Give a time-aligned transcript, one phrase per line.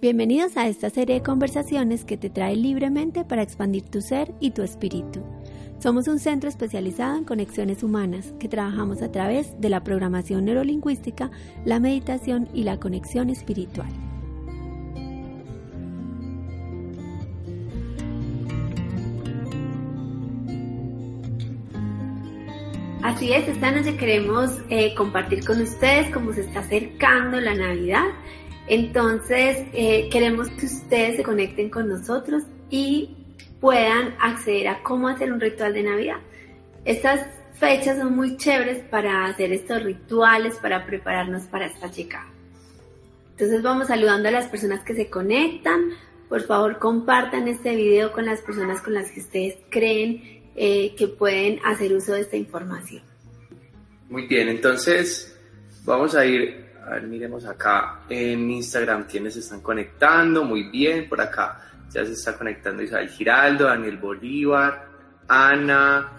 [0.00, 4.52] Bienvenidos a esta serie de conversaciones que te trae libremente para expandir tu ser y
[4.52, 5.22] tu espíritu.
[5.78, 11.30] Somos un centro especializado en conexiones humanas que trabajamos a través de la programación neurolingüística,
[11.66, 13.90] la meditación y la conexión espiritual.
[23.02, 28.06] Así es, esta noche queremos eh, compartir con ustedes cómo se está acercando la Navidad
[28.70, 33.16] entonces, eh, queremos que ustedes se conecten con nosotros y
[33.60, 36.18] puedan acceder a cómo hacer un ritual de Navidad.
[36.84, 42.30] Estas fechas son muy chéveres para hacer estos rituales, para prepararnos para esta llegada.
[43.32, 45.90] Entonces vamos saludando a las personas que se conectan.
[46.28, 51.08] Por favor, compartan este video con las personas con las que ustedes creen eh, que
[51.08, 53.02] pueden hacer uso de esta información.
[54.08, 55.36] Muy bien, entonces
[55.84, 60.42] vamos a ir a ver, miremos acá en Instagram quiénes se están conectando.
[60.42, 64.88] Muy bien, por acá ya se está conectando Isabel Giraldo, Daniel Bolívar,
[65.28, 66.10] Ana,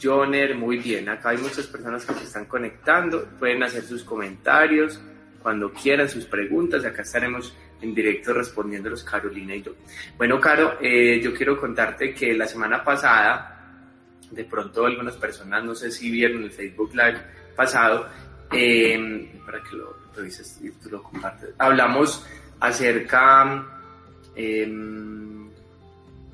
[0.00, 0.54] Joner.
[0.54, 3.24] Muy bien, acá hay muchas personas que se están conectando.
[3.36, 5.00] Pueden hacer sus comentarios
[5.42, 6.84] cuando quieran, sus preguntas.
[6.84, 9.72] Acá estaremos en directo respondiéndolos Carolina y yo.
[10.16, 13.74] Bueno, Caro, eh, yo quiero contarte que la semana pasada,
[14.30, 17.18] de pronto algunas personas, no sé si vieron el Facebook Live
[17.56, 18.06] pasado,
[18.52, 20.01] eh, para que lo
[20.60, 21.50] y tú lo compartes.
[21.58, 22.24] Hablamos
[22.60, 23.66] acerca...
[24.34, 25.48] Em,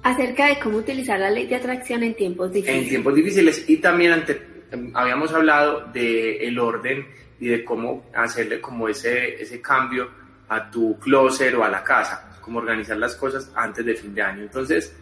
[0.03, 2.83] acerca de cómo utilizar la ley de atracción en tiempos difíciles.
[2.83, 4.41] En tiempos difíciles y también ante,
[4.71, 7.07] em, habíamos hablado del el orden
[7.41, 10.09] y de cómo hacerle como ese, ese cambio
[10.49, 14.23] a tu closet o a la casa, cómo organizar las cosas antes de fin de
[14.23, 14.43] año.
[14.43, 14.95] Entonces,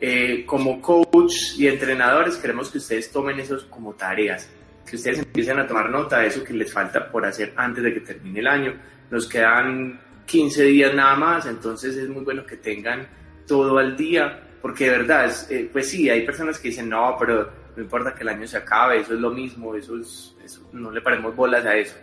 [0.00, 4.48] eh, como coach y entrenadores queremos que ustedes tomen esos como tareas
[4.88, 7.94] que ustedes empiecen a tomar nota de eso que les falta por hacer antes de
[7.94, 8.74] que termine el año.
[9.10, 13.08] Nos quedan 15 días nada más, entonces es muy bueno que tengan
[13.46, 17.50] todo al día, porque de verdad, eh, pues sí, hay personas que dicen, no, pero
[17.76, 20.36] no importa que el año se acabe, eso es lo mismo, eso es,
[20.72, 21.96] no le paremos bolas a eso.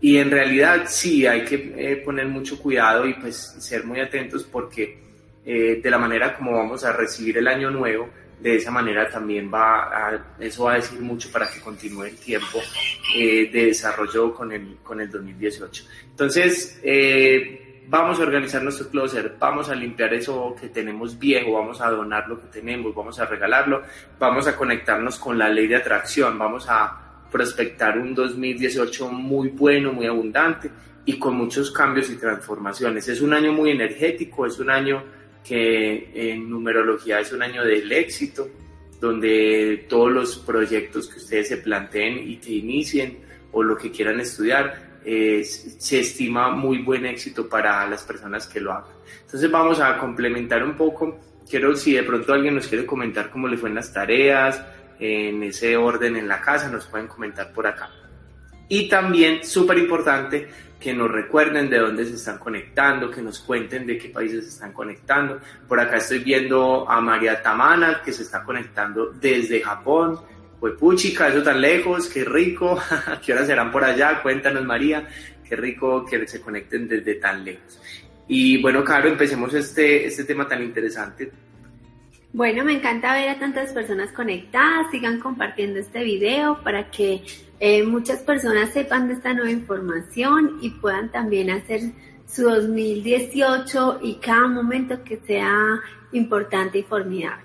[0.00, 4.44] Y en realidad sí, hay que eh, poner mucho cuidado y pues ser muy atentos
[4.44, 4.98] porque
[5.44, 8.08] eh, de la manera como vamos a recibir el año nuevo,
[8.40, 12.16] de esa manera también va a, eso va a decir mucho para que continúe el
[12.16, 12.58] tiempo
[13.14, 15.84] eh, de desarrollo con el, con el 2018.
[16.10, 21.80] Entonces, eh, vamos a organizar nuestro closet, vamos a limpiar eso que tenemos viejo, vamos
[21.80, 23.82] a donar lo que tenemos, vamos a regalarlo,
[24.18, 29.92] vamos a conectarnos con la ley de atracción, vamos a prospectar un 2018 muy bueno,
[29.92, 30.70] muy abundante
[31.04, 33.08] y con muchos cambios y transformaciones.
[33.08, 35.02] Es un año muy energético, es un año
[35.44, 38.48] que en numerología es un año del éxito,
[39.00, 43.18] donde todos los proyectos que ustedes se planteen y que inicien
[43.52, 48.72] o lo que quieran estudiar, se estima muy buen éxito para las personas que lo
[48.72, 48.92] hagan.
[49.22, 51.18] Entonces vamos a complementar un poco.
[51.48, 54.62] Quiero si de pronto alguien nos quiere comentar cómo le fue en las tareas,
[54.98, 57.90] en ese orden en la casa, nos pueden comentar por acá.
[58.70, 60.48] Y también, súper importante,
[60.78, 64.50] que nos recuerden de dónde se están conectando, que nos cuenten de qué países se
[64.50, 65.40] están conectando.
[65.66, 70.20] Por acá estoy viendo a María Tamana, que se está conectando desde Japón.
[70.60, 72.80] Pues puchica, eso tan lejos, qué rico.
[73.26, 74.22] ¿Qué horas serán por allá?
[74.22, 75.04] Cuéntanos, María.
[75.46, 77.80] Qué rico que se conecten desde tan lejos.
[78.28, 81.32] Y bueno, Caro, empecemos este, este tema tan interesante.
[82.32, 84.90] Bueno, me encanta ver a tantas personas conectadas.
[84.92, 87.24] Sigan compartiendo este video para que
[87.58, 91.80] eh, muchas personas sepan de esta nueva información y puedan también hacer
[92.26, 95.80] su 2018 y cada momento que sea
[96.12, 97.44] importante y formidable.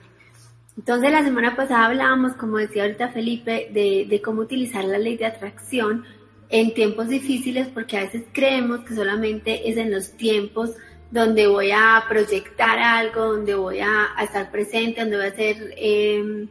[0.78, 5.18] Entonces la semana pasada hablábamos, como decía ahorita Felipe, de, de cómo utilizar la ley
[5.18, 6.04] de atracción
[6.50, 10.76] en tiempos difíciles porque a veces creemos que solamente es en los tiempos
[11.16, 16.46] donde voy a proyectar algo, donde voy a, estar presente, donde voy a hacer eh,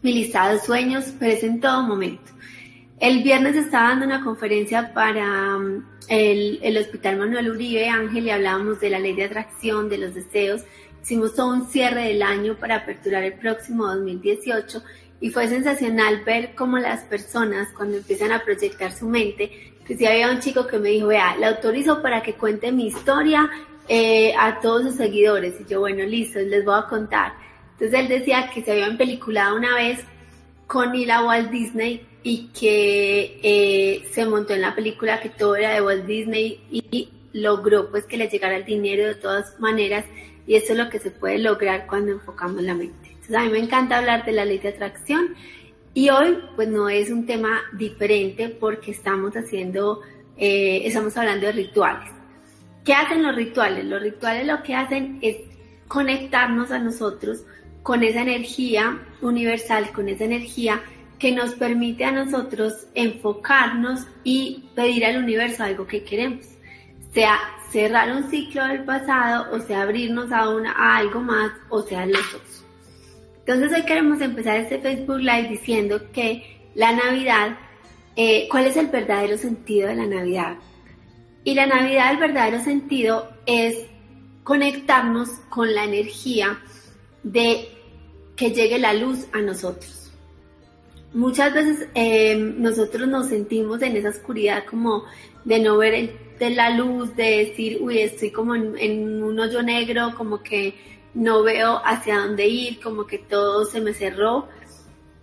[0.00, 2.32] mi listado de sueños, pero es en todo momento.
[2.98, 8.80] El viernes estaba dando una conferencia para um, el, Hospital Manuel Uribe Ángel y hablábamos
[8.80, 10.62] de la ley de atracción, de los deseos.
[11.02, 14.82] Hicimos todo un cierre del año para aperturar el próximo 2018
[15.20, 20.06] y fue sensacional ver cómo las personas cuando empiezan a proyectar su mente que si
[20.06, 23.50] había un chico que me dijo, vea, le autorizo para que cuente mi historia
[23.88, 25.60] eh, a todos sus seguidores.
[25.60, 27.34] Y yo, bueno, listo, les voy a contar.
[27.72, 30.00] Entonces él decía que se había peliculado una vez
[30.66, 35.56] con ir a Walt Disney y que eh, se montó en la película que todo
[35.56, 40.04] era de Walt Disney y logró pues que le llegara el dinero de todas maneras
[40.46, 43.08] y eso es lo que se puede lograr cuando enfocamos la mente.
[43.08, 45.34] Entonces a mí me encanta hablar de la ley de atracción
[45.94, 50.00] y hoy pues no es un tema diferente porque estamos haciendo,
[50.36, 52.21] eh, estamos hablando de rituales.
[52.84, 53.84] ¿Qué hacen los rituales?
[53.84, 55.36] Los rituales lo que hacen es
[55.88, 57.44] conectarnos a nosotros
[57.82, 60.82] con esa energía universal, con esa energía
[61.18, 66.52] que nos permite a nosotros enfocarnos y pedir al universo algo que queremos
[67.12, 67.38] sea
[67.70, 70.44] cerrar un ciclo del pasado o sea abrirnos a,
[70.96, 72.64] algo más o sea los dos.
[73.40, 77.58] Entonces hoy queremos empezar este Facebook Live diciendo que la Navidad,
[78.16, 80.56] eh, ¿cuál es el verdadero sentido de la Navidad?
[81.44, 83.86] Y la Navidad, el verdadero sentido es
[84.44, 86.60] conectarnos con la energía
[87.22, 87.68] de
[88.36, 90.10] que llegue la luz a nosotros.
[91.14, 95.04] Muchas veces eh, nosotros nos sentimos en esa oscuridad como
[95.44, 100.14] de no ver de la luz, de decir, uy, estoy como en, un hoyo negro,
[100.16, 100.74] como que
[101.14, 104.48] no veo hacia dónde ir, como que todo se me cerró.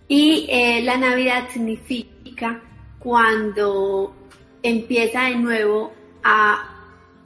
[0.06, 2.62] Y eh, la Navidad significa
[2.98, 4.14] cuando
[4.62, 6.76] empieza de nuevo a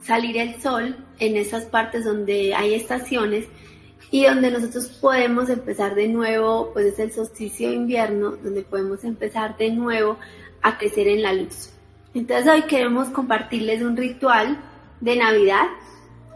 [0.01, 3.47] salir el sol en esas partes donde hay estaciones
[4.11, 9.03] y donde nosotros podemos empezar de nuevo, pues es el solsticio de invierno, donde podemos
[9.03, 10.17] empezar de nuevo
[10.61, 11.69] a crecer en la luz.
[12.13, 14.57] Entonces hoy queremos compartirles un ritual
[15.01, 15.65] de Navidad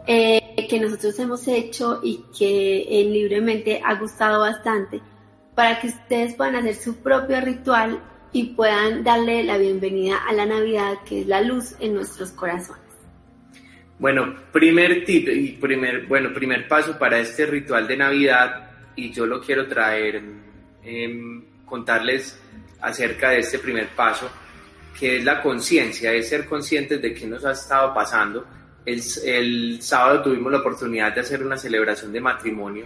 [0.07, 5.01] eh, que nosotros hemos hecho y que eh, libremente ha gustado bastante
[5.55, 10.45] para que ustedes puedan hacer su propio ritual y puedan darle la bienvenida a la
[10.45, 12.83] Navidad que es la luz en nuestros corazones.
[13.97, 19.25] Bueno, primer tip y primer, bueno, primer paso para este ritual de Navidad y yo
[19.25, 20.21] lo quiero traer,
[20.83, 22.39] eh, contarles
[22.81, 24.29] acerca de este primer paso
[24.99, 28.45] que es la conciencia, es ser conscientes de qué nos ha estado pasando.
[28.85, 32.85] El, sábado tuvimos la oportunidad de hacer una celebración de matrimonio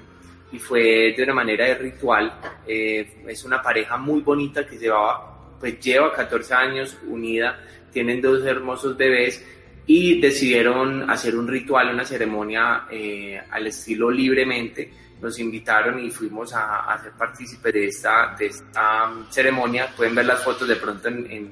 [0.52, 2.40] y fue de una manera de ritual.
[2.68, 5.33] Eh, es una pareja muy bonita que llevaba,
[5.64, 7.58] pues lleva 14 años unida,
[7.90, 9.42] tienen dos hermosos bebés
[9.88, 14.92] y decidieron hacer un ritual, una ceremonia eh, al estilo libremente.
[15.22, 19.88] Nos invitaron y fuimos a, a ser partícipes de esta, de esta um, ceremonia.
[19.96, 21.48] Pueden ver las fotos de pronto eh,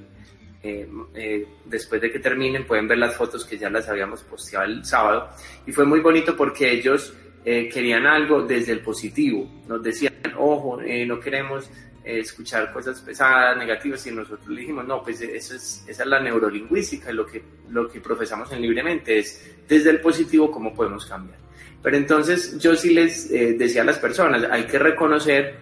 [0.62, 4.84] eh, después de que terminen pueden ver las fotos que ya las habíamos posteado el
[4.84, 5.30] sábado
[5.66, 7.13] y fue muy bonito porque ellos
[7.44, 11.70] eh, querían algo desde el positivo, nos decían, ojo, no queremos
[12.04, 16.20] escuchar cosas pesadas, negativas, y nosotros le dijimos, no, pues eso es, esa es la
[16.20, 21.40] neurolingüística, lo que, lo que profesamos en libremente es desde el positivo cómo podemos cambiar.
[21.82, 25.56] Pero entonces yo sí les decía a las personas, hay que reconocer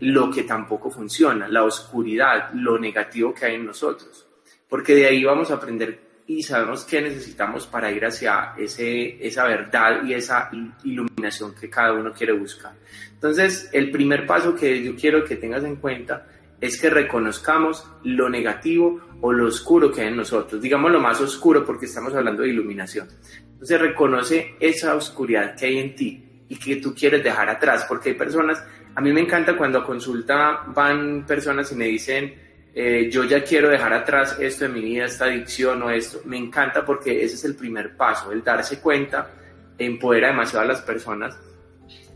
[0.00, 4.28] lo que tampoco funciona, la oscuridad, lo negativo que hay en nosotros
[4.74, 9.44] porque de ahí vamos a aprender y sabemos qué necesitamos para ir hacia ese, esa
[9.44, 10.50] verdad y esa
[10.84, 12.72] iluminación que cada uno quiere buscar.
[13.12, 16.26] Entonces, el primer paso que yo quiero que tengas en cuenta
[16.60, 20.62] es que reconozcamos lo negativo o lo oscuro que hay en nosotros.
[20.62, 23.08] Digamos lo más oscuro porque estamos hablando de iluminación.
[23.52, 28.10] Entonces, reconoce esa oscuridad que hay en ti y que tú quieres dejar atrás, porque
[28.10, 28.62] hay personas,
[28.94, 32.34] a mí me encanta cuando a consulta van personas y me dicen,
[32.76, 36.22] eh, yo ya quiero dejar atrás esto en mi vida, esta adicción o esto.
[36.24, 39.30] Me encanta porque ese es el primer paso, el darse cuenta
[39.78, 41.38] empodera demasiado a las personas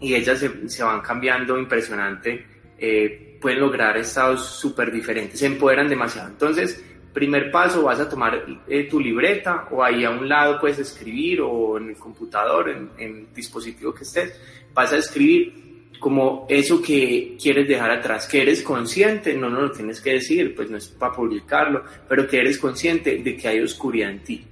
[0.01, 2.45] y ellas se, van cambiando impresionante,
[2.77, 6.29] eh, pueden lograr estados súper diferentes, se empoderan demasiado.
[6.29, 10.81] Entonces, primer paso, vas a tomar eh, tu libreta o ahí a un lado puedes
[10.81, 14.41] escribir o en el computador, en, en el dispositivo que estés,
[14.75, 15.68] vas a escribir
[15.99, 20.55] como eso que quieres dejar atrás, que eres consciente, no nos lo tienes que decir,
[20.55, 24.45] pues no es para publicarlo, pero que eres consciente de que hay oscuridad en ti.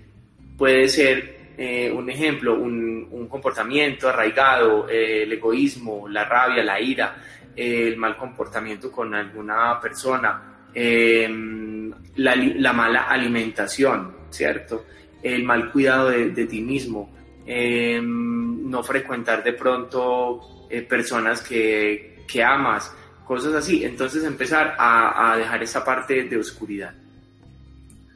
[0.57, 6.81] Puede ser eh, un ejemplo, un, un comportamiento arraigado, eh, el egoísmo, la rabia, la
[6.81, 7.17] ira,
[7.55, 14.85] eh, el mal comportamiento con alguna persona, la, la, mala alimentación, ¿cierto?
[15.23, 17.11] El mal cuidado de, de ti mismo,
[17.47, 22.93] no frecuentar de pronto eh, personas que, que, amas,
[23.25, 23.85] cosas así.
[23.85, 26.95] Entonces empezar a, a, dejar esa parte de oscuridad.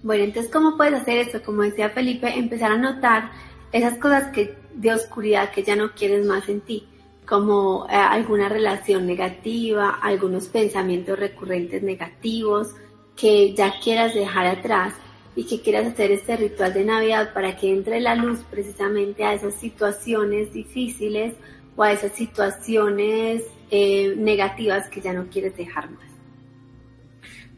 [0.03, 1.43] Bueno, entonces, ¿cómo puedes hacer eso?
[1.43, 3.31] Como decía Felipe, empezar a notar
[3.73, 6.87] esas cosas que, de oscuridad que ya no quieres más en ti,
[7.27, 12.75] como eh, alguna relación negativa, algunos pensamientos recurrentes negativos
[13.17, 14.95] que ya quieras dejar atrás
[15.37, 19.35] y que quieras hacer este ritual de Navidad para que entre la luz precisamente a
[19.35, 21.35] esas situaciones difíciles
[21.81, 26.05] o a esas situaciones eh, negativas que ya no quieres dejar más.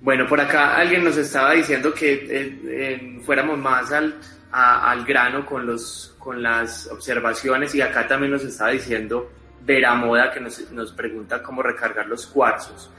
[0.00, 4.14] Bueno, por acá alguien nos estaba diciendo que eh, eh, fuéramos más al,
[4.52, 9.29] al grano con, los, con las observaciones y acá también nos estaba diciendo
[9.64, 12.93] Vera Moda que nos, nos pregunta cómo recargar los cuarzos.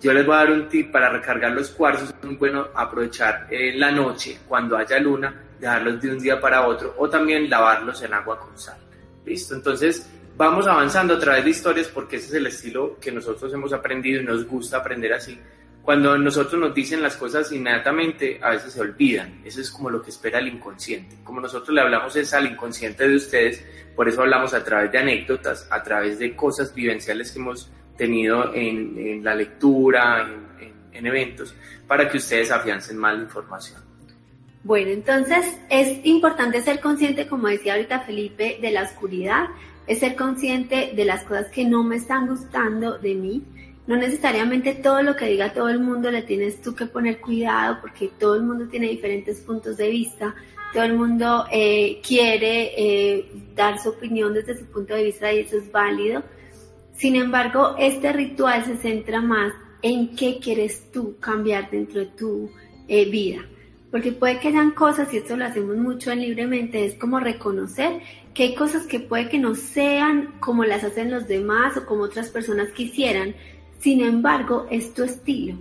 [0.00, 2.08] Yo les voy a dar un tip para recargar los cuarzos.
[2.08, 6.66] Es muy bueno aprovechar en la noche, cuando haya luna, dejarlos de un día para
[6.66, 8.78] otro o también lavarlos en agua con sal.
[9.26, 9.54] ¿Listo?
[9.54, 10.08] Entonces,
[10.40, 14.22] vamos avanzando a través de historias porque ese es el estilo que nosotros hemos aprendido
[14.22, 15.38] y nos gusta aprender así
[15.82, 19.40] cuando nosotros nos dicen las cosas inmediatamente, a veces se olvidan.
[19.44, 21.16] Eso es como lo que espera el inconsciente.
[21.24, 23.64] Como nosotros le hablamos es al inconsciente de ustedes,
[23.96, 28.54] por eso hablamos a través de anécdotas, a través de cosas vivenciales que hemos tenido
[28.54, 30.30] en, la lectura,
[30.92, 31.54] en, eventos,
[31.86, 33.80] para que ustedes afiancen más la información.
[34.62, 39.46] Bueno, entonces es importante ser consciente, como decía ahorita Felipe, de la oscuridad,
[39.90, 43.42] es ser consciente de las cosas que no me están gustando de mí,
[43.88, 47.78] no necesariamente todo lo que diga todo el mundo le tienes tú que poner cuidado
[47.80, 50.32] porque todo el mundo tiene diferentes puntos de vista,
[50.72, 55.40] todo el mundo eh, quiere eh, dar su opinión desde su punto de vista y
[55.40, 56.22] eso es válido.
[56.94, 62.48] Sin embargo, este ritual se centra más en qué quieres tú cambiar dentro de tu
[62.86, 63.40] eh, vida.
[63.90, 68.00] Porque puede que hayan cosas, y esto lo hacemos mucho en libremente, es como reconocer
[68.34, 72.04] que hay cosas que puede que no sean como las hacen los demás o como
[72.04, 73.34] otras personas quisieran,
[73.78, 75.56] sin embargo, es tu estilo.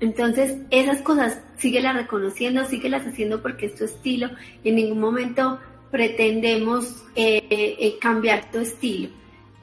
[0.00, 4.30] Entonces, esas cosas síguelas reconociendo, síguelas haciendo porque es tu estilo.
[4.64, 5.58] En ningún momento
[5.90, 9.10] pretendemos eh, eh, cambiar tu estilo.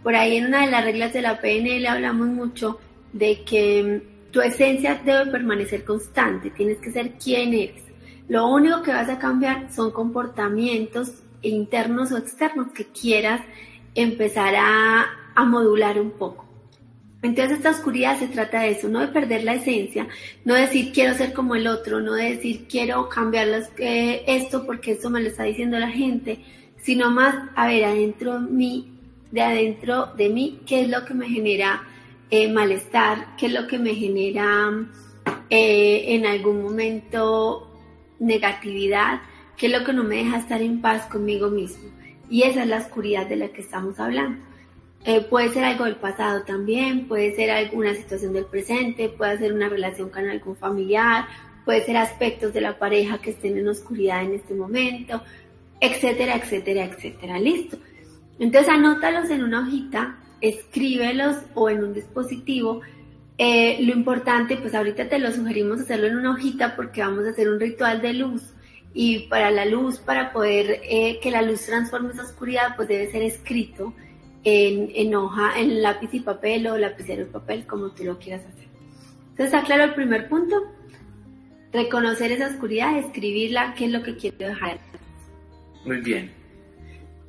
[0.03, 2.79] Por ahí en una de las reglas de la PNL hablamos mucho
[3.13, 7.83] de que mm, tu esencia debe permanecer constante, tienes que ser quien eres.
[8.29, 13.41] Lo único que vas a cambiar son comportamientos internos o externos que quieras
[13.95, 16.47] empezar a modular un poco.
[17.23, 20.07] Entonces esta oscuridad se trata de eso, no de perder la esencia,
[20.45, 23.47] no decir quiero ser como el otro, no de decir quiero cambiar
[23.79, 26.39] eh, esto porque esto me lo está diciendo la gente,
[26.77, 28.91] sino más a ver adentro de mí,
[29.31, 31.83] de adentro de mí, qué es lo que me genera
[32.29, 34.87] eh, malestar, qué es lo que me genera
[35.49, 37.67] eh, en algún momento
[38.19, 39.21] negatividad,
[39.57, 41.89] qué es lo que no me deja estar en paz conmigo mismo.
[42.29, 44.45] Y esa es la oscuridad de la que estamos hablando.
[45.05, 49.53] Eh, puede ser algo del pasado también, puede ser alguna situación del presente, puede ser
[49.53, 51.25] una relación con algún familiar,
[51.65, 55.23] puede ser aspectos de la pareja que estén en oscuridad en este momento,
[55.79, 57.39] etcétera, etcétera, etcétera.
[57.39, 57.77] Listo.
[58.39, 62.81] Entonces anótalos en una hojita, escríbelos o en un dispositivo.
[63.37, 67.29] Eh, lo importante, pues ahorita te lo sugerimos hacerlo en una hojita porque vamos a
[67.29, 68.53] hacer un ritual de luz
[68.99, 73.11] y para la luz, para poder eh, que la luz transforme esa oscuridad, pues debe
[73.11, 73.93] ser escrito
[74.43, 78.67] en, hoja, en lápiz y papel o lapicero y papel, como tú lo quieras hacer.
[79.29, 80.63] Entonces, está claro el primer punto.
[81.71, 84.79] Reconocer esa oscuridad, escribirla, qué es lo que quiero dejar.
[85.85, 86.31] Muy bien.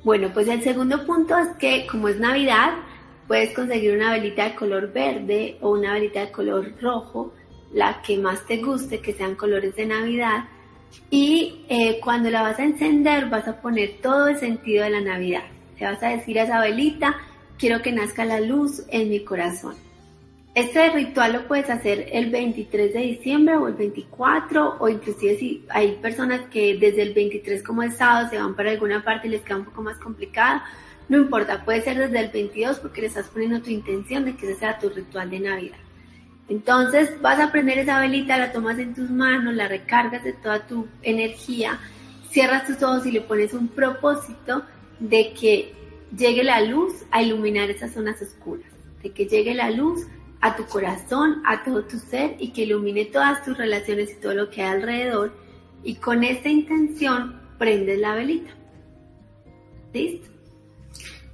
[0.03, 2.79] Bueno, pues el segundo punto es que como es Navidad,
[3.27, 7.31] puedes conseguir una velita de color verde o una velita de color rojo,
[7.71, 10.45] la que más te guste, que sean colores de Navidad.
[11.09, 15.01] Y eh, cuando la vas a encender vas a poner todo el sentido de la
[15.01, 15.43] Navidad.
[15.77, 17.15] Te vas a decir a esa velita,
[17.57, 19.75] quiero que nazca la luz en mi corazón.
[20.55, 25.65] Este ritual lo puedes hacer el 23 de diciembre o el 24 o inclusive si
[25.69, 29.31] hay personas que desde el 23 como es sábado se van para alguna parte y
[29.31, 30.61] les queda un poco más complicado,
[31.07, 34.51] no importa, puede ser desde el 22 porque le estás poniendo tu intención de que
[34.51, 35.77] ese sea tu ritual de Navidad.
[36.49, 40.65] Entonces vas a prender esa velita, la tomas en tus manos, la recargas de toda
[40.65, 41.79] tu energía,
[42.31, 44.63] cierras tus ojos y le pones un propósito
[44.99, 45.75] de que
[46.17, 48.71] llegue la luz a iluminar esas zonas oscuras,
[49.03, 50.07] de que llegue la luz
[50.41, 54.33] a tu corazón, a todo tu ser y que ilumine todas tus relaciones y todo
[54.33, 55.33] lo que hay alrededor.
[55.83, 58.51] Y con esta intención prendes la velita.
[59.93, 60.38] ¿Listo?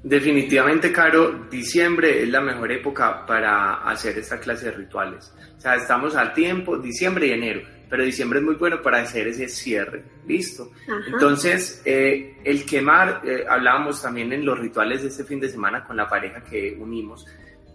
[0.08, 5.34] Definitivamente, Caro, diciembre es la mejor época para hacer esta clase de rituales.
[5.58, 9.28] O sea, estamos al tiempo, diciembre y enero pero diciembre es muy bueno para hacer
[9.28, 10.72] ese cierre, listo.
[11.08, 15.84] Entonces, eh, el quemar, eh, hablábamos también en los rituales de este fin de semana
[15.84, 17.26] con la pareja que unimos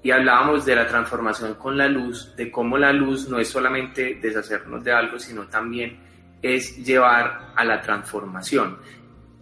[0.02, 4.18] y hablábamos de la transformación con la luz, de cómo la luz no es solamente
[4.20, 5.98] deshacernos de algo, sino también
[6.42, 8.78] es llevar a la transformación.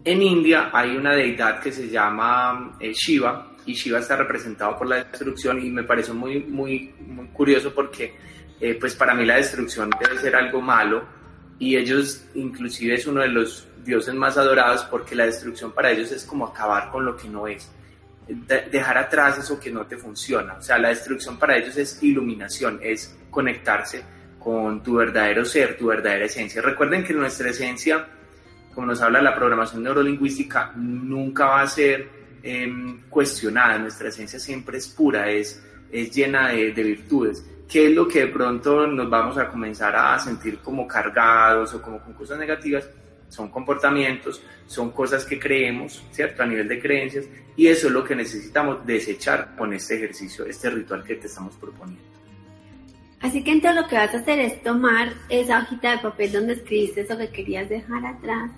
[0.08, 4.88] En India hay una deidad que se llama eh, Shiva y Shiva está representado por
[4.88, 8.14] la destrucción y me pareció muy, muy, muy curioso porque
[8.58, 11.04] eh, pues para mí la destrucción debe ser algo malo
[11.58, 16.10] y ellos inclusive es uno de los dioses más adorados porque la destrucción para ellos
[16.10, 17.70] es como acabar con lo que no es,
[18.26, 20.54] dejar atrás eso que no te funciona.
[20.54, 24.02] O sea, la destrucción para ellos es iluminación, es conectarse
[24.38, 26.62] con tu verdadero ser, tu verdadera esencia.
[26.62, 28.08] Recuerden que nuestra esencia,
[28.78, 32.08] como nos habla la programación neurolingüística, nunca va a ser
[32.44, 33.76] em, cuestionada.
[33.76, 37.44] Nuestra esencia siempre es pura, es, es llena de, de virtudes.
[37.68, 41.82] ¿Qué es lo que de pronto nos vamos a comenzar a sentir como cargados o
[41.82, 42.88] como con cosas negativas?
[43.28, 46.44] son comportamientos, son cosas que creemos, ¿cierto?
[46.44, 50.70] A nivel de creencias, y eso es lo que necesitamos desechar con este ejercicio, este
[50.70, 52.02] ritual que te estamos proponiendo.
[53.20, 56.52] Así que entonces lo que vas a hacer es tomar esa hojita de papel donde
[56.54, 58.50] escribiste eso que querías dejar atrás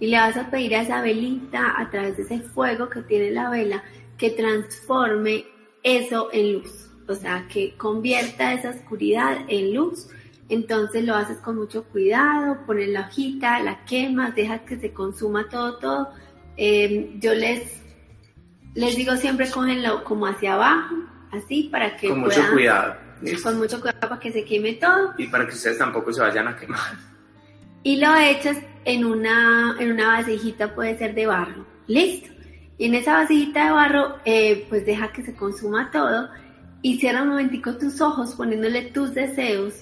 [0.00, 3.30] y le vas a pedir a esa velita a través de ese fuego que tiene
[3.30, 3.82] la vela
[4.16, 5.44] que transforme
[5.82, 10.08] eso en luz, o sea, que convierta esa oscuridad en luz
[10.48, 15.48] entonces lo haces con mucho cuidado, pones la hojita, la quemas, dejas que se consuma
[15.48, 16.08] todo, todo.
[16.56, 17.82] Em, yo les,
[18.74, 20.96] les digo siempre cógenlo como hacia abajo,
[21.32, 22.08] así para que...
[22.08, 22.96] Con mucho cuidado.
[23.42, 25.12] Con mucho cuidado para que se queme todo.
[25.18, 26.96] Y para que ustedes tampoco se vayan a quemar.
[27.82, 31.66] Y lo echas en una, en una vasijita, puede ser de barro.
[31.86, 32.30] Listo.
[32.76, 36.28] Y en esa vasijita de barro, eh, pues deja que se consuma todo
[36.80, 39.74] y cierra un momentico tus ojos poniéndole tus deseos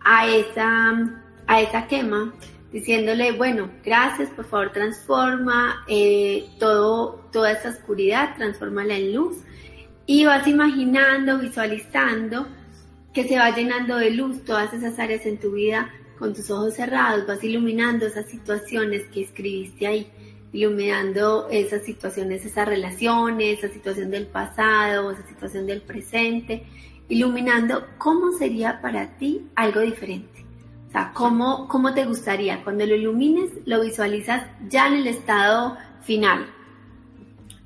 [0.00, 2.32] a esa, a esa quema,
[2.72, 9.38] diciéndole, bueno, gracias, por favor transforma eh, todo, toda esa oscuridad, transfórmala en luz.
[10.06, 12.46] Y vas imaginando, visualizando
[13.12, 15.90] que se va llenando de luz todas esas áreas en tu vida
[16.24, 20.10] con tus ojos cerrados, vas iluminando esas situaciones que escribiste ahí,
[20.54, 26.64] iluminando esas situaciones, esas relaciones, esa situación del pasado, esa situación del presente,
[27.10, 30.46] iluminando cómo sería para ti algo diferente.
[30.88, 32.64] O sea, cómo, cómo te gustaría.
[32.64, 36.46] Cuando lo ilumines, lo visualizas ya en el estado final.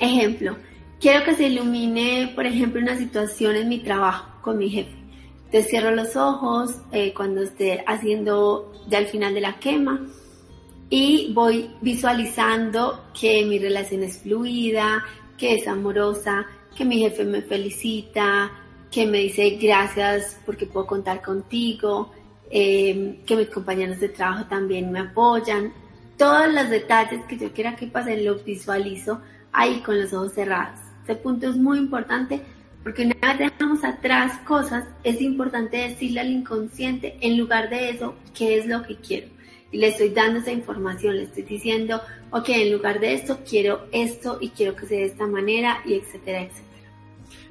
[0.01, 0.57] Ejemplo,
[0.99, 4.98] quiero que se ilumine, por ejemplo, una situación en mi trabajo con mi jefe.
[5.51, 10.07] Te cierro los ojos eh, cuando esté haciendo ya el final de la quema
[10.91, 15.05] y voy visualizando que mi relación es fluida,
[15.39, 18.51] que es amorosa, que mi jefe me felicita,
[18.91, 22.11] que me dice gracias porque puedo contar contigo,
[22.51, 25.73] eh, que mis compañeros de trabajo también me apoyan.
[26.19, 30.79] Todos los detalles que yo quiera que pasen los visualizo ahí con los ojos cerrados.
[31.01, 32.43] Este punto es muy importante
[32.89, 38.15] porque una vez dejamos atrás cosas, es importante decirle al inconsciente en lugar de eso,
[38.35, 39.27] qué es lo que quiero.
[39.71, 43.89] Y le estoy dando esa información, le estoy diciendo, ok, en lugar de esto quiero
[43.93, 46.68] esto y quiero que sea de esta manera y etcétera, etcétera.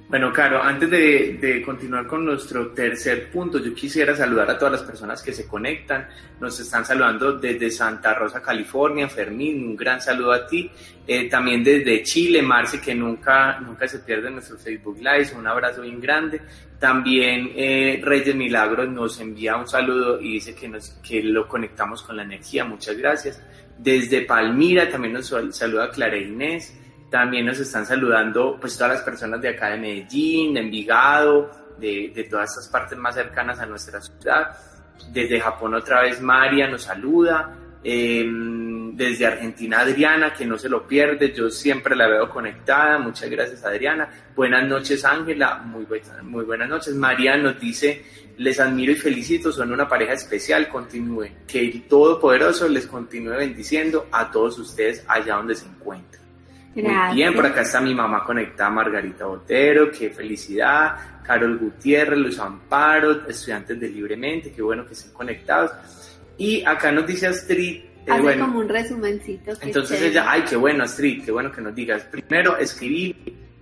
[0.09, 4.83] Bueno, Caro, antes de, continuar con nuestro tercer punto, yo quisiera saludar a todas las
[4.83, 6.07] personas que se conectan.
[6.39, 9.09] Nos están saludando desde Santa Rosa, California.
[9.09, 10.71] Fermín, un gran saludo a ti.
[11.05, 15.33] Eh, también desde Chile, Marce, que nunca, nunca se pierde nuestro Facebook Live.
[15.37, 16.39] Un abrazo bien grande.
[16.79, 22.01] También eh, Reyes Milagros nos envía un saludo y dice que, nos, que lo conectamos
[22.01, 22.63] con la energía.
[22.63, 23.43] Muchas gracias.
[23.77, 26.73] Desde Palmira también nos saluda Clara Inés.
[27.09, 32.27] También nos están saludando pues todas las personas de acá de Medellín, de Envigado, de,
[32.29, 34.57] todas estas partes más cercanas a nuestra ciudad.
[35.11, 37.55] Desde Japón otra vez María nos saluda.
[37.83, 43.29] Em, desde Argentina Adriana, que no se lo pierde, yo siempre la veo conectada, muchas
[43.29, 44.09] gracias Adriana.
[44.35, 45.85] Buenas noches Ángela, muy,
[46.23, 46.95] muy buenas noches.
[46.95, 48.03] María nos dice,
[48.37, 54.07] les admiro y felicito, son una pareja especial, continúe, que el Todopoderoso les continúe bendiciendo
[54.11, 56.26] a todos ustedes allá donde se encuentran.
[56.75, 60.95] Muy bien, por acá está mi mamá conectada, Margarita Botero, qué felicidad.
[61.23, 65.71] Carol Gutiérrez, Luis Amparo, estudiantes de Libremente, qué bueno que estén conectados.
[66.37, 67.75] Y acá nos dice Astrid.
[67.75, 69.51] Eh, Hace bueno, como un resumencito.
[69.61, 72.03] Entonces ella, ay, qué bueno Astrid, qué bueno que nos digas.
[72.03, 73.15] Primero escribir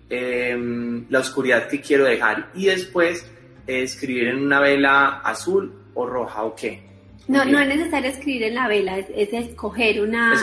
[0.09, 3.25] em, la oscuridad que quiero dejar y después
[3.65, 6.83] escribir en una vela azul o roja o qué.
[7.27, 10.35] No, no es necesario escribir en la vela, es, escoger una,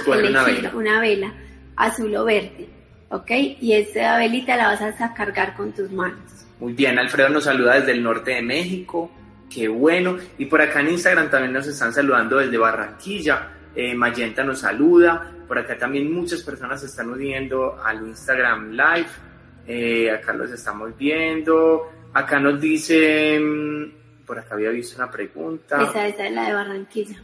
[0.75, 1.33] una vela
[1.77, 2.69] azul o verde,
[3.09, 3.31] ¿ok?
[3.61, 6.21] Y esa velita la vas a cargar con tus manos.
[6.61, 9.11] Muy bien, Alfredo nos saluda desde el norte de México,
[9.53, 10.17] qué bueno.
[10.39, 13.49] Y por acá en Instagram también nos están saludando desde Barranquilla.
[13.75, 15.33] Eh, Mayenta nos saluda.
[15.49, 19.09] Por acá también muchas personas se están uniendo al Instagram Live.
[19.67, 21.91] Eh, acá los estamos viendo.
[22.15, 23.95] Acá nos dicen,
[24.27, 25.83] por acá había visto una pregunta.
[25.83, 27.23] Esa, esa es la de Barranquilla.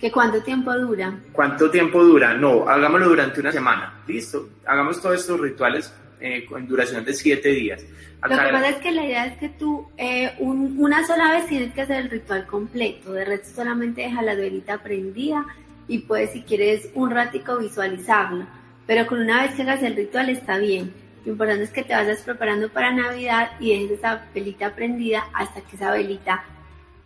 [0.00, 1.14] ¿Que cuánto tiempo dura?
[1.30, 2.32] ¿Cuánto tiempo dura?
[2.32, 4.02] No, hagámoslo durante una semana.
[4.06, 4.48] Listo.
[4.66, 7.84] Hagamos todos estos rituales eh, en duración de siete días.
[8.22, 11.74] Lo que pasa es que la idea es que tú eh, una sola vez tienes
[11.74, 15.46] que hacer el ritual completo, de resto solamente deja la velita prendida
[15.88, 18.46] y puedes si quieres un ratico visualizarlo,
[18.86, 20.92] pero con una vez que hagas el ritual está bien.
[21.24, 25.60] Lo importante es que te vayas preparando para Navidad y dejes esa velita prendida hasta
[25.62, 26.44] que esa velita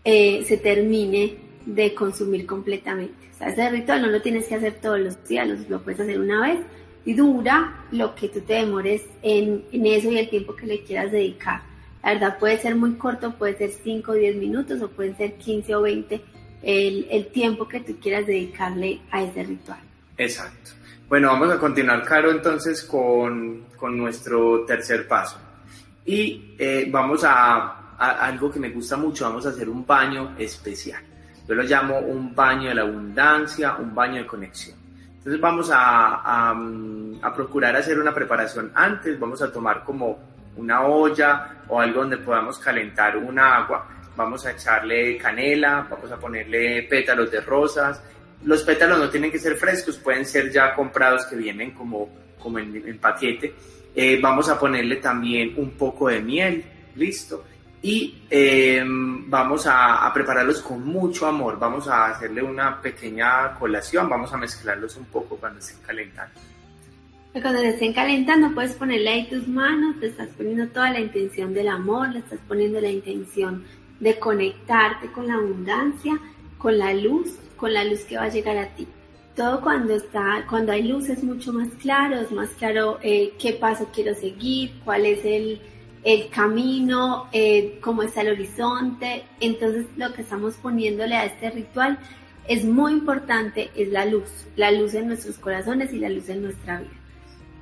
[0.05, 3.29] eh, se termine de consumir completamente.
[3.41, 6.41] O ese ritual no lo tienes que hacer todos los días, lo, puedes hacer una
[6.41, 6.61] vez
[7.05, 10.83] y dura lo que tú te demores en, en, eso y el tiempo que le
[10.83, 11.63] quieras dedicar.
[12.03, 15.35] La verdad puede ser muy corto, puede ser 5 o 10 minutos o pueden ser
[15.35, 16.21] 15 o 20
[16.63, 19.81] el, el tiempo que tú quieras dedicarle a ese ritual.
[20.17, 20.71] Exacto.
[21.09, 25.39] Bueno, vamos a continuar, Caro, entonces con, con nuestro tercer paso.
[26.07, 30.35] Y eh, vamos a, a algo que me gusta mucho, vamos a hacer un baño
[30.39, 31.03] especial.
[31.47, 34.77] Yo lo llamo un baño de la abundancia, un baño de conexión.
[35.19, 36.51] Entonces vamos a,
[37.23, 40.19] a, procurar hacer una preparación antes, vamos a tomar como
[40.57, 46.17] una olla o algo donde podamos calentar un agua, vamos a echarle canela, vamos a
[46.17, 48.03] ponerle pétalos de rosas.
[48.45, 52.59] Los pétalos no tienen que ser frescos, pueden ser ya comprados que vienen como, como
[52.59, 53.55] en, paquete.
[53.95, 56.65] Eh, vamos a ponerle también un poco de miel,
[56.97, 57.45] listo
[57.85, 61.59] y em, vamos a, prepararlos con mucho amor.
[61.59, 66.33] Vamos a hacerle una pequeña colación, vamos a mezclarlos un poco cuando estén calentando.
[67.35, 71.53] Cuando se estén calentando puedes ponerle ahí tus manos, te estás poniendo toda la intención
[71.53, 73.65] del amor, le estás poniendo la intención
[74.01, 76.19] de conectarte con la abundancia,
[76.57, 78.89] con la luz, con la luz que va a llegar a ti.
[79.37, 83.53] Todo cuando está, cuando hay luz es mucho más claro, es más claro eh, qué
[83.53, 85.61] paso quiero seguir, cuál es el,
[86.05, 89.25] el camino, eh, cómo está el horizonte.
[89.41, 91.99] Entonces lo que estamos poniéndole a este ritual
[92.47, 96.43] es muy importante, es la luz, la luz en nuestros corazones y la luz en
[96.43, 96.91] nuestra vida.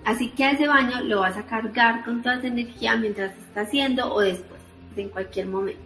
[0.05, 3.61] Así que a ese baño lo vas a cargar con toda esa energía mientras está
[3.61, 4.61] haciendo o después,
[4.97, 5.81] en cualquier momento.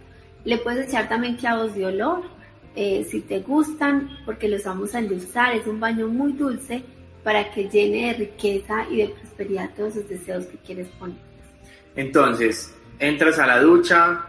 [0.45, 2.23] Le puedes echar también clavos de olor,
[2.75, 5.55] eh, si te gustan, porque los vamos a endulzar.
[5.55, 6.83] Es un baño muy dulce
[7.23, 11.26] para que llene de riqueza y de prosperidad todos los deseos que quieres poner.
[11.96, 14.20] Entonces, entras a la ducha,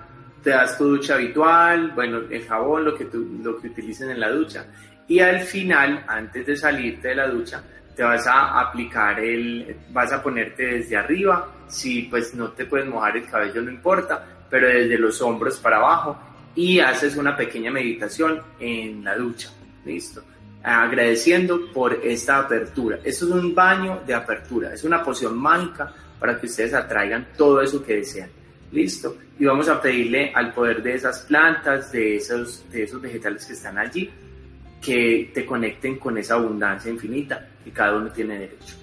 [0.41, 4.19] te das tu ducha habitual, bueno, el jabón, lo que, tú, lo que utilicen en
[4.19, 4.65] la ducha.
[5.07, 7.61] Y al final, antes de salirte de la ducha,
[7.95, 12.87] te vas a aplicar el, vas a ponerte desde arriba, si pues no te puedes
[12.87, 16.17] mojar el cabello no importa, pero desde los hombros para abajo.
[16.55, 19.49] Y haces una pequeña meditación en la ducha,
[19.85, 20.23] listo,
[20.63, 22.97] agradeciendo por esta apertura.
[23.03, 27.61] Esto es un baño de apertura, es una poción mágica para que ustedes atraigan todo
[27.61, 28.29] eso que desean.
[28.71, 29.17] Listo.
[29.39, 33.53] Y vamos a pedirle al poder de esas plantas, de esos, de esos vegetales que
[33.53, 34.09] están allí,
[34.81, 38.75] que te conecten con esa abundancia infinita que cada uno tiene derecho.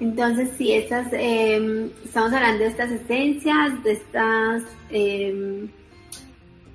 [0.00, 5.66] Entonces, si estas, em, estamos hablando de estas esencias, de estas, eh,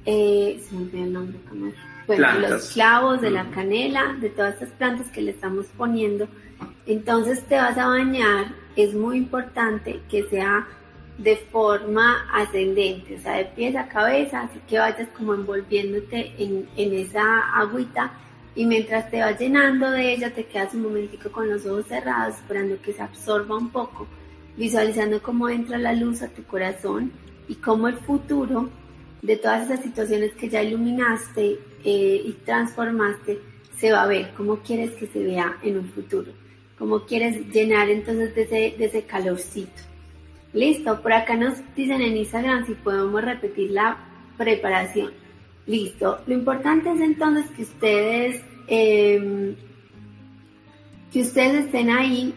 [0.05, 1.37] eh, se me el nombre,
[2.07, 6.27] bueno, los clavos, de la canela, de todas estas plantas que le estamos poniendo.
[6.85, 8.47] Entonces te vas a bañar.
[8.75, 10.67] Es muy importante que sea
[11.19, 16.67] de forma ascendente, o sea, de pies a cabeza, así que vayas como envolviéndote en,
[16.77, 18.13] esa agüita
[18.55, 22.35] y mientras te vas llenando de ella te quedas un momentico con los ojos cerrados
[22.35, 24.07] esperando que se absorba un poco,
[24.55, 27.11] visualizando cómo entra la luz a tu corazón
[27.49, 28.69] y cómo el futuro
[29.21, 33.39] de todas esas situaciones que ya iluminaste eh, y transformaste
[33.77, 36.38] se va a ver, cómo quieres que se vea en un futuro
[36.79, 39.81] como quieres llenar entonces de ese, de ese calorcito.
[40.53, 43.97] Listo, por acá nos dicen en Instagram si podemos repetir la
[44.37, 45.11] preparación.
[45.67, 49.55] Listo, lo importante es entonces que ustedes, em,
[51.11, 52.33] que ustedes estén ahí,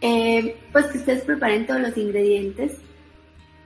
[0.00, 2.76] em, pues que ustedes preparen todos los ingredientes,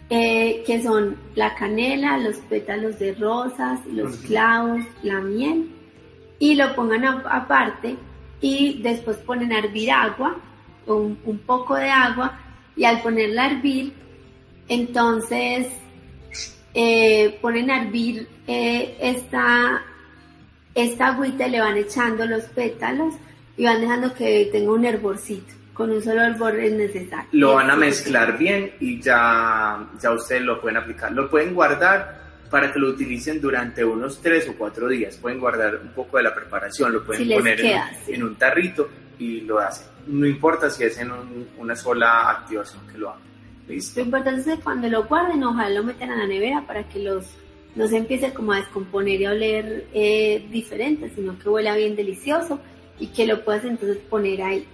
[0.08, 5.70] eh, que son la canela, los pétalos de rosas, los clavos, la miel,
[6.38, 7.96] y lo pongan aparte
[8.42, 10.36] y después ponen a hervir agua,
[10.86, 12.38] un, un poco de agua,
[12.76, 13.94] y al ponerla a hervir,
[14.68, 15.68] entonces
[16.74, 19.82] eh, ponen a hervir eh, esta,
[20.74, 23.14] esta agüita, le van echando los pétalos
[23.56, 25.54] y van dejando que tenga un hervorcito.
[25.72, 27.28] Con un solo hervor es necesario.
[27.32, 31.12] Lo van a mezclar bien y ya, ya ustedes lo pueden aplicar.
[31.12, 32.21] Lo pueden guardar
[32.52, 35.16] para que lo utilicen durante unos tres o cuatro días.
[35.16, 37.58] Pueden guardar un poco de la preparación, lo pueden poner
[38.06, 39.86] en, un tarrito y lo hacen.
[40.06, 41.10] No importa si es en
[41.56, 43.22] una sola activación que lo hagan.
[43.66, 44.00] ¿Listo?
[44.00, 46.98] Lo importante es que cuando lo guarden, ojalá lo metan a la nevera para que
[46.98, 47.24] los
[47.74, 51.96] no se empiece como a descomponer y a oler eh, diferente, sino que huela bien
[51.96, 52.60] delicioso
[53.00, 54.66] y que lo puedas entonces poner ahí.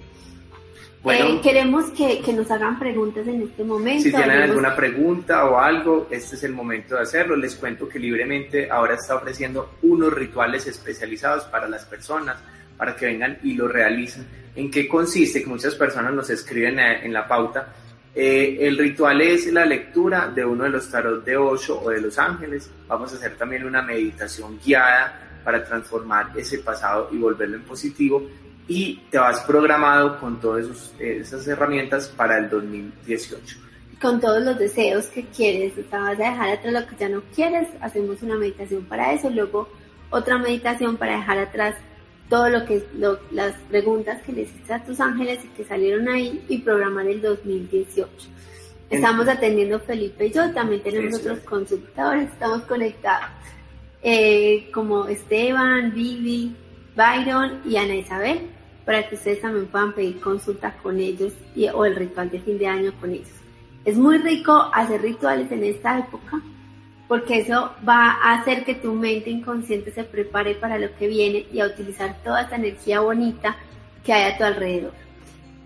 [1.05, 4.03] Eh, queremos que, nos hagan preguntas en este momento.
[4.03, 7.37] Si tienen alguna pregunta o algo, este es el momento de hacerlo.
[7.37, 12.39] Les cuento que libremente ahora está ofreciendo unos rituales especializados para las personas,
[12.77, 14.27] para que vengan y lo realicen.
[14.57, 15.43] ¿En qué consiste?
[15.43, 17.73] Que muchas personas nos escriben en la pauta.
[18.15, 22.01] Eh, el ritual es la lectura de uno de los tarot de Osho o de
[22.01, 22.69] los ángeles.
[22.89, 28.29] Vamos a hacer también una meditación guiada para transformar ese pasado y volverlo en positivo
[28.69, 33.57] y te vas programado con todas esas herramientas para el 2018.
[34.01, 37.09] Con todos los deseos que quieres, o sea, vas a dejar atrás lo que ya
[37.09, 39.69] no quieres, hacemos una meditación para eso, luego
[40.11, 41.75] otra meditación para dejar atrás
[42.29, 42.87] todo lo que
[43.33, 47.23] las preguntas que le hiciste a tus ángeles y que salieron ahí y programar el
[47.23, 48.09] 2018.
[48.91, 53.31] Estamos atendiendo Felipe y yo, también tenemos otros consultores, estamos conectados,
[54.03, 56.55] eh, como Esteban, Vivi,
[56.95, 58.58] Byron y Ana Isabel
[58.89, 62.57] para que ustedes también puedan pedir consulta con ellos y, o el ritual de fin
[62.57, 63.29] de año con ellos.
[63.85, 66.41] Es muy rico hacer rituales en esta época
[67.07, 71.45] porque eso va a hacer que tu mente inconsciente se prepare para lo que viene
[71.53, 73.57] y a utilizar toda esta energía bonita
[74.03, 74.95] que hay a tu alrededor.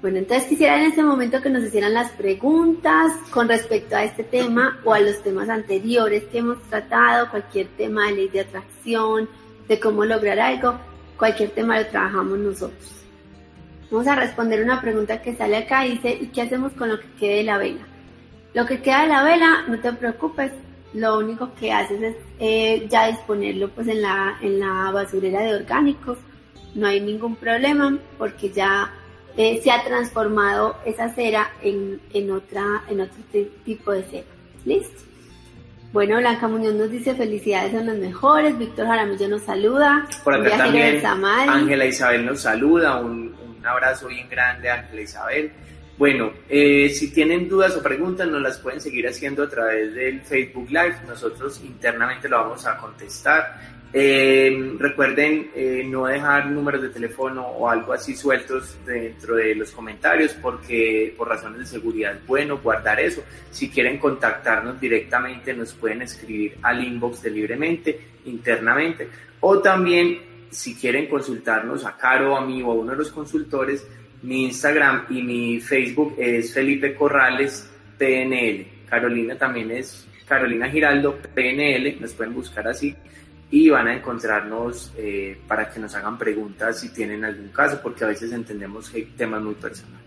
[0.00, 4.24] Bueno, entonces quisiera en este momento que nos hicieran las preguntas con respecto a este
[4.24, 9.28] tema o a los temas anteriores que hemos tratado, cualquier tema de ley de atracción,
[9.68, 10.74] de cómo lograr algo,
[11.16, 13.01] cualquier tema lo trabajamos nosotros.
[13.92, 15.82] Vamos a responder una pregunta que sale acá.
[15.82, 17.82] Dice, ¿y qué hacemos con lo que quede de la vela?
[18.54, 20.50] Lo que queda de la vela, no te preocupes.
[20.94, 25.56] Lo único que haces es eh, ya disponerlo pues en la, en la basurera de
[25.56, 26.16] orgánicos.
[26.74, 28.90] No hay ningún problema porque ya
[29.36, 33.22] eh, se ha transformado esa cera en, en, otra, en otro
[33.62, 34.26] tipo de cera.
[34.64, 35.02] ¿Listo?
[35.92, 38.56] Bueno, Blanca Muñoz nos dice felicidades son las mejores.
[38.56, 40.06] Víctor Jaramillo nos saluda.
[40.24, 43.02] Por acá también Ángela Isabel nos saluda.
[43.02, 45.52] Un, un abrazo bien grande, Ángela Isabel.
[45.96, 50.20] Bueno, eh, si tienen dudas o preguntas, nos las pueden seguir haciendo a través del
[50.22, 50.96] Facebook Live.
[51.06, 53.60] Nosotros internamente lo vamos a contestar.
[53.92, 59.70] Eh, recuerden eh, no dejar números de teléfono o algo así sueltos dentro de los
[59.70, 63.22] comentarios porque por razones de seguridad es bueno guardar eso.
[63.50, 69.08] Si quieren contactarnos directamente nos pueden escribir al inbox de libremente internamente
[69.40, 73.86] o también si quieren consultarnos a Caro, a mí o a uno de los consultores,
[74.22, 78.66] mi Instagram y mi Facebook es Felipe Corrales PNL.
[78.88, 82.94] Carolina también es Carolina Giraldo PNL, nos pueden buscar así
[83.50, 88.04] y van a encontrarnos eh, para que nos hagan preguntas si tienen algún caso, porque
[88.04, 90.00] a veces entendemos que hay temas muy personales.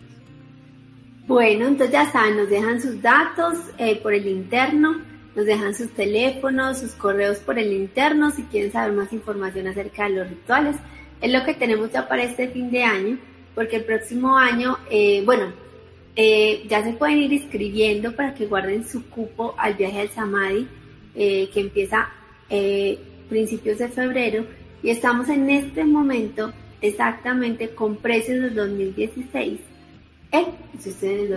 [1.27, 5.91] Bueno, entonces ya saben, nos dejan sus datos eh, por el interno nos dejan sus
[5.91, 10.75] teléfonos, sus correos por el interno si quieren saber más información acerca de los rituales.
[11.21, 13.17] Es lo que tenemos ya para este fin de año,
[13.53, 15.51] porque el próximo año, eh, bueno,
[16.15, 20.67] eh, ya se pueden ir inscribiendo para que guarden su cupo al viaje al Samadhi,
[21.15, 22.09] eh, que empieza
[23.27, 24.45] principios de febrero.
[24.83, 29.59] Y estamos en este momento exactamente con precios del 2016
[30.31, 30.45] ¿Eh?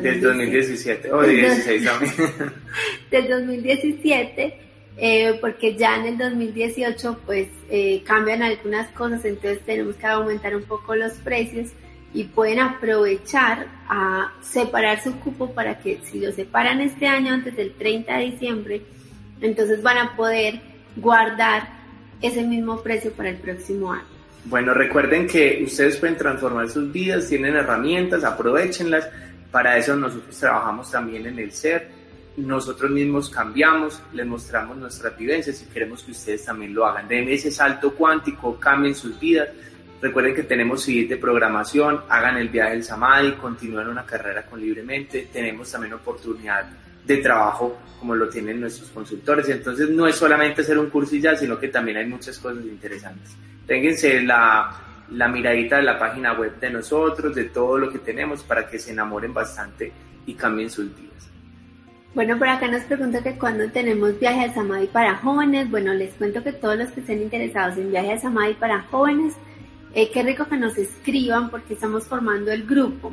[0.03, 2.13] del 2017, o 16 también.
[3.11, 4.59] del 2017,
[4.97, 10.57] eh, porque ya en el 2018 pues eh, cambian algunas cosas, entonces tenemos que aumentar
[10.57, 11.71] un poco los precios
[12.13, 17.57] y pueden aprovechar a separar su cupo para que si lo separan este año antes
[17.57, 18.83] del 30 de diciembre,
[19.41, 20.61] entonces van a poder
[20.97, 21.69] guardar
[22.21, 24.18] ese mismo precio para el próximo año.
[24.49, 29.07] Bueno, recuerden que ustedes pueden transformar sus vidas, tienen herramientas, aprovechenlas.
[29.51, 31.91] Para eso nosotros trabajamos también en el ser.
[32.39, 37.07] Nosotros mismos cambiamos, les mostramos nuestras vivencias y queremos que ustedes también lo hagan.
[37.07, 39.51] Den ese salto cuántico, cambien sus vidas.
[40.01, 44.63] Recuerden que tenemos CDs de programación, hagan el viaje del Samadhi, continúen una carrera con
[44.63, 45.29] libremente.
[45.31, 46.71] Tenemos también oportunidad
[47.09, 49.49] de trabajo como lo tienen nuestros consultores.
[49.49, 52.65] Entonces no es solamente hacer un curso y ya, sino que también hay muchas cosas
[52.65, 53.35] interesantes.
[53.67, 54.71] Ténganse la,
[55.11, 58.79] la miradita de la página web de nosotros, de todo lo que tenemos, para que
[58.79, 59.93] se enamoren bastante
[60.27, 61.09] y cambien sus vidas.
[62.15, 65.71] Bueno, por acá nos pregunta que cuando tenemos viaje a Samadhi para jóvenes.
[65.71, 69.35] Bueno, les cuento que todos los que estén interesados en viaje a Samadhi para jóvenes,
[69.95, 73.13] eh, qué rico que nos escriban porque estamos formando el grupo.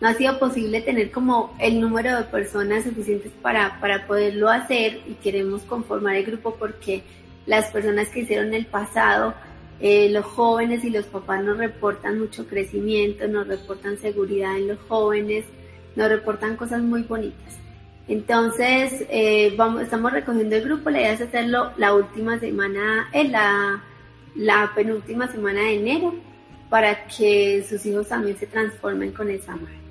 [0.00, 5.00] No ha sido posible tener como el número de personas suficientes para, para poderlo hacer
[5.06, 7.02] y queremos conformar el grupo porque
[7.46, 9.34] las personas que hicieron el pasado
[9.78, 14.78] eh, los jóvenes y los papás nos reportan mucho crecimiento, nos reportan seguridad en los
[14.88, 15.44] jóvenes,
[15.94, 17.58] nos reportan cosas muy bonitas.
[18.08, 23.82] Entonces, eh, vamos, estamos recogiendo el grupo, la idea es hacerlo la última semana, la,
[24.34, 26.14] la penúltima semana de enero,
[26.70, 29.85] para que sus hijos también se transformen con esa madre.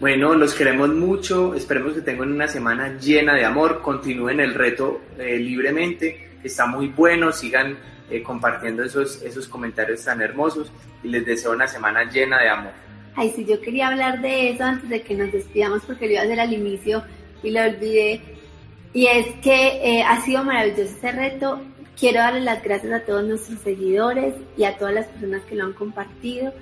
[0.00, 5.00] Bueno, los queremos mucho, esperemos que tengan una semana llena de amor, continúen el reto
[5.18, 7.78] eh, libremente, está muy bueno, sigan
[8.10, 10.70] eh, compartiendo esos, esos comentarios tan hermosos
[11.02, 12.72] y les deseo una semana llena de amor.
[13.16, 16.22] Ay, sí, yo quería hablar de eso antes de que nos despidamos porque lo iba
[16.22, 17.04] a hacer al inicio
[17.42, 18.20] y lo olvidé.
[18.92, 21.60] Y es que eh, ha sido maravilloso este reto.
[21.98, 25.64] Quiero darle las gracias a todos nuestros seguidores y a todas las personas que lo
[25.64, 26.52] han compartido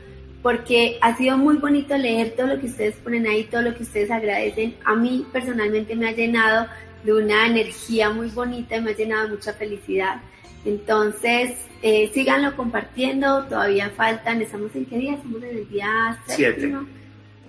[0.42, 3.84] porque ha sido muy bonito leer todo lo que ustedes ponen ahí, todo lo que
[3.84, 4.74] ustedes agradecen.
[4.84, 6.66] A mí personalmente me ha llenado
[7.04, 10.20] de una energía muy bonita y me ha llenado de mucha felicidad.
[10.64, 15.14] Entonces, eh, síganlo compartiendo, todavía faltan, ¿estamos en qué día?
[15.14, 16.74] Estamos en el día 7.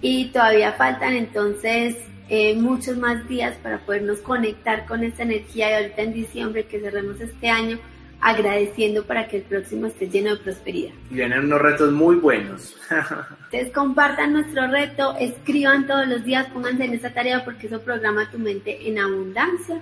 [0.02, 1.96] Y todavía faltan entonces
[2.30, 6.80] eh, muchos más días para podernos conectar con esta energía y ahorita en diciembre que
[6.80, 7.80] cerremos este año
[8.24, 10.94] agradeciendo para que el próximo esté lleno de prosperidad.
[11.12, 12.76] Y vienen unos retos muy buenos.
[12.90, 18.30] Entonces compartan nuestro reto, escriban todos los días, pónganse en esta tarea porque eso programa
[18.32, 19.82] tu mente en abundancia.